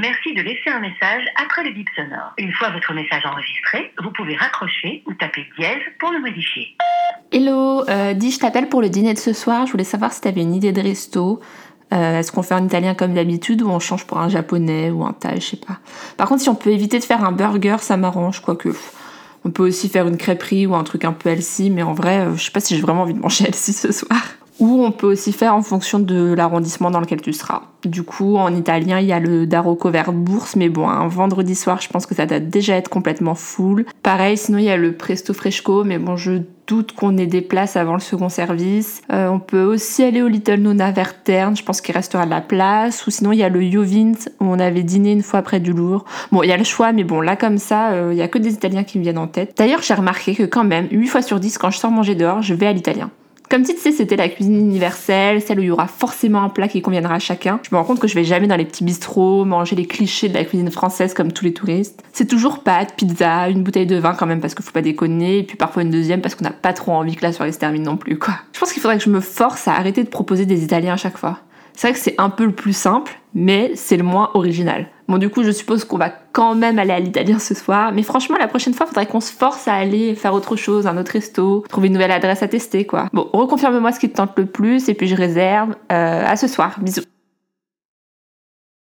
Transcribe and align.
Merci 0.00 0.32
de 0.32 0.40
laisser 0.40 0.70
un 0.70 0.80
message 0.80 1.24
après 1.36 1.62
le 1.62 1.72
bip 1.72 1.86
sonore. 1.94 2.32
Une 2.38 2.52
fois 2.52 2.70
votre 2.70 2.94
message 2.94 3.22
enregistré, 3.26 3.92
vous 4.02 4.10
pouvez 4.12 4.34
raccrocher 4.34 5.02
ou 5.06 5.12
taper 5.12 5.46
dièse 5.58 5.82
pour 5.98 6.10
le 6.10 6.20
modifier. 6.20 6.74
Hello, 7.30 7.86
euh, 7.86 8.14
dis, 8.14 8.30
je 8.30 8.38
t'appelle 8.38 8.70
pour 8.70 8.80
le 8.80 8.88
dîner 8.88 9.12
de 9.12 9.18
ce 9.18 9.34
soir. 9.34 9.66
Je 9.66 9.72
voulais 9.72 9.84
savoir 9.84 10.12
si 10.14 10.22
t'avais 10.22 10.40
une 10.40 10.54
idée 10.54 10.72
de 10.72 10.80
resto. 10.80 11.40
Euh, 11.92 12.18
Est-ce 12.18 12.32
qu'on 12.32 12.42
fait 12.42 12.54
un 12.54 12.64
italien 12.64 12.94
comme 12.94 13.12
d'habitude 13.12 13.60
ou 13.60 13.68
on 13.68 13.78
change 13.78 14.06
pour 14.06 14.18
un 14.18 14.30
japonais 14.30 14.90
ou 14.90 15.04
un 15.04 15.12
thaï, 15.12 15.38
je 15.38 15.48
sais 15.48 15.56
pas. 15.58 15.80
Par 16.16 16.28
contre, 16.28 16.40
si 16.40 16.48
on 16.48 16.54
peut 16.54 16.70
éviter 16.70 16.98
de 16.98 17.04
faire 17.04 17.22
un 17.22 17.32
burger, 17.32 17.76
ça 17.80 17.98
m'arrange, 17.98 18.40
quoique. 18.40 18.70
On 19.44 19.50
peut 19.50 19.66
aussi 19.66 19.90
faire 19.90 20.06
une 20.06 20.16
crêperie 20.16 20.66
ou 20.66 20.74
un 20.76 20.84
truc 20.84 21.04
un 21.04 21.12
peu 21.12 21.28
healthy, 21.28 21.68
mais 21.68 21.82
en 21.82 21.92
vrai, 21.92 22.20
euh, 22.20 22.36
je 22.36 22.44
sais 22.44 22.52
pas 22.52 22.60
si 22.60 22.74
j'ai 22.74 22.80
vraiment 22.80 23.02
envie 23.02 23.14
de 23.14 23.20
manger 23.20 23.44
healthy 23.48 23.74
ce 23.74 23.92
soir. 23.92 24.22
Ou 24.60 24.84
on 24.84 24.92
peut 24.92 25.06
aussi 25.06 25.32
faire 25.32 25.54
en 25.54 25.62
fonction 25.62 25.98
de 25.98 26.34
l'arrondissement 26.34 26.90
dans 26.90 27.00
lequel 27.00 27.20
tu 27.20 27.32
seras. 27.32 27.62
Du 27.84 28.02
coup, 28.02 28.36
en 28.36 28.54
italien, 28.54 29.00
il 29.00 29.06
y 29.06 29.12
a 29.12 29.20
le 29.20 29.46
Darocco 29.46 29.90
vers 29.90 30.12
Bourse, 30.12 30.54
mais 30.54 30.68
bon, 30.68 30.86
un 30.88 31.08
vendredi 31.08 31.54
soir, 31.54 31.80
je 31.80 31.88
pense 31.88 32.04
que 32.04 32.14
ça 32.14 32.26
doit 32.26 32.40
déjà 32.40 32.76
être 32.76 32.90
complètement 32.90 33.34
full. 33.34 33.86
Pareil, 34.02 34.36
sinon 34.36 34.58
il 34.58 34.64
y 34.64 34.70
a 34.70 34.76
le 34.76 34.92
Presto 34.92 35.32
Fresco, 35.32 35.82
mais 35.82 35.98
bon, 35.98 36.16
je 36.16 36.42
doute 36.66 36.92
qu'on 36.92 37.16
ait 37.16 37.26
des 37.26 37.40
places 37.40 37.76
avant 37.76 37.94
le 37.94 38.00
second 38.00 38.28
service. 38.28 39.02
Euh, 39.10 39.28
on 39.28 39.40
peut 39.40 39.64
aussi 39.64 40.04
aller 40.04 40.22
au 40.22 40.28
Little 40.28 40.60
Nona 40.60 40.92
vers 40.92 41.14
je 41.26 41.62
pense 41.64 41.80
qu'il 41.80 41.94
restera 41.94 42.26
de 42.26 42.30
la 42.30 42.40
place. 42.40 43.06
Ou 43.06 43.10
sinon, 43.10 43.32
il 43.32 43.38
y 43.38 43.42
a 43.42 43.48
le 43.48 43.68
Jovint, 43.68 44.12
où 44.40 44.44
on 44.44 44.58
avait 44.58 44.82
dîné 44.82 45.12
une 45.12 45.22
fois 45.22 45.42
près 45.42 45.58
du 45.58 45.72
Louvre. 45.72 46.04
Bon, 46.30 46.42
il 46.42 46.48
y 46.48 46.52
a 46.52 46.56
le 46.56 46.64
choix, 46.64 46.92
mais 46.92 47.04
bon, 47.04 47.20
là 47.20 47.34
comme 47.34 47.58
ça, 47.58 47.90
euh, 47.90 48.10
il 48.12 48.18
y 48.18 48.22
a 48.22 48.28
que 48.28 48.38
des 48.38 48.52
Italiens 48.52 48.84
qui 48.84 48.98
me 48.98 49.02
viennent 49.02 49.18
en 49.18 49.26
tête. 49.26 49.54
D'ailleurs, 49.56 49.82
j'ai 49.82 49.94
remarqué 49.94 50.34
que 50.34 50.44
quand 50.44 50.64
même, 50.64 50.86
8 50.90 51.06
fois 51.08 51.22
sur 51.22 51.40
10, 51.40 51.58
quand 51.58 51.70
je 51.70 51.78
sors 51.78 51.90
manger 51.90 52.14
dehors, 52.14 52.42
je 52.42 52.54
vais 52.54 52.66
à 52.66 52.72
l'italien. 52.72 53.10
Comme 53.50 53.64
si 53.64 53.74
tu 53.74 53.80
sais, 53.80 53.90
c'était 53.90 54.14
la 54.14 54.28
cuisine 54.28 54.56
universelle, 54.56 55.42
celle 55.42 55.58
où 55.58 55.62
il 55.62 55.66
y 55.66 55.70
aura 55.72 55.88
forcément 55.88 56.44
un 56.44 56.50
plat 56.50 56.68
qui 56.68 56.82
conviendra 56.82 57.16
à 57.16 57.18
chacun. 57.18 57.58
Je 57.64 57.70
me 57.72 57.78
rends 57.78 57.84
compte 57.84 57.98
que 57.98 58.06
je 58.06 58.14
vais 58.14 58.22
jamais 58.22 58.46
dans 58.46 58.54
les 58.54 58.64
petits 58.64 58.84
bistrots 58.84 59.44
manger 59.44 59.74
les 59.74 59.86
clichés 59.86 60.28
de 60.28 60.34
la 60.34 60.44
cuisine 60.44 60.70
française 60.70 61.14
comme 61.14 61.32
tous 61.32 61.44
les 61.44 61.52
touristes. 61.52 62.00
C'est 62.12 62.28
toujours 62.28 62.62
pâtes, 62.62 62.94
pizza, 62.96 63.48
une 63.48 63.64
bouteille 63.64 63.86
de 63.86 63.96
vin 63.96 64.14
quand 64.14 64.26
même 64.26 64.40
parce 64.40 64.54
qu'il 64.54 64.64
faut 64.64 64.70
pas 64.70 64.82
déconner, 64.82 65.38
et 65.38 65.42
puis 65.42 65.56
parfois 65.56 65.82
une 65.82 65.90
deuxième 65.90 66.20
parce 66.20 66.36
qu'on 66.36 66.44
n'a 66.44 66.52
pas 66.52 66.72
trop 66.72 66.92
envie 66.92 67.16
que 67.16 67.22
la 67.22 67.32
soirée 67.32 67.50
se 67.50 67.58
termine 67.58 67.82
non 67.82 67.96
plus, 67.96 68.20
quoi. 68.20 68.34
Je 68.52 68.60
pense 68.60 68.72
qu'il 68.72 68.80
faudrait 68.80 68.98
que 68.98 69.04
je 69.04 69.10
me 69.10 69.20
force 69.20 69.66
à 69.66 69.72
arrêter 69.72 70.04
de 70.04 70.08
proposer 70.08 70.46
des 70.46 70.62
Italiens 70.62 70.94
à 70.94 70.96
chaque 70.96 71.18
fois. 71.18 71.40
C'est 71.74 71.88
vrai 71.88 71.94
que 71.94 72.02
c'est 72.02 72.14
un 72.18 72.30
peu 72.30 72.44
le 72.44 72.52
plus 72.52 72.72
simple, 72.72 73.18
mais 73.34 73.72
c'est 73.74 73.96
le 73.96 74.02
moins 74.02 74.30
original. 74.34 74.88
Bon, 75.08 75.18
du 75.18 75.28
coup, 75.28 75.42
je 75.42 75.50
suppose 75.50 75.84
qu'on 75.84 75.98
va 75.98 76.10
quand 76.32 76.54
même 76.54 76.78
aller 76.78 76.92
à 76.92 77.00
l'italien 77.00 77.38
ce 77.38 77.54
soir, 77.54 77.92
mais 77.92 78.02
franchement, 78.02 78.36
la 78.38 78.46
prochaine 78.46 78.74
fois, 78.74 78.86
faudrait 78.86 79.06
qu'on 79.06 79.20
se 79.20 79.32
force 79.32 79.66
à 79.66 79.74
aller 79.74 80.14
faire 80.14 80.34
autre 80.34 80.54
chose, 80.54 80.86
un 80.86 80.96
autre 80.96 81.12
resto, 81.12 81.64
trouver 81.68 81.88
une 81.88 81.94
nouvelle 81.94 82.12
adresse 82.12 82.42
à 82.42 82.48
tester, 82.48 82.84
quoi. 82.86 83.08
Bon, 83.12 83.28
reconfirme-moi 83.32 83.90
ce 83.92 83.98
qui 83.98 84.08
te 84.08 84.16
tente 84.16 84.38
le 84.38 84.46
plus, 84.46 84.88
et 84.88 84.94
puis 84.94 85.08
je 85.08 85.16
réserve. 85.16 85.74
Euh, 85.90 86.24
à 86.26 86.36
ce 86.36 86.46
soir. 86.46 86.76
Bisous. 86.80 87.02